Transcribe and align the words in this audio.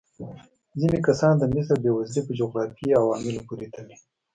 ځینې 0.79 0.99
کسان 1.07 1.33
د 1.39 1.43
مصر 1.53 1.75
بېوزلي 1.83 2.21
په 2.25 2.31
جغرافیايي 2.39 2.97
عواملو 3.01 3.41
پورې 3.47 3.67
تړي. 3.75 3.95